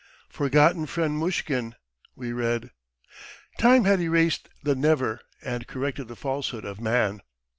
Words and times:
"...forgotten 0.29 0.87
friend 0.87 1.19
Mushkin..." 1.19 1.75
we 2.15 2.31
read. 2.33 2.71
Time 3.59 3.83
had 3.83 3.99
erased 3.99 4.49
the 4.63 4.73
never, 4.73 5.21
and 5.43 5.67
corrected 5.67 6.07
the 6.07 6.15
falsehood 6.15 6.65
of 6.65 6.81
man. 6.81 7.21